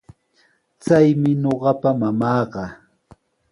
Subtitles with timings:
[0.83, 2.63] Chaymi ñuqapa mamaaqa.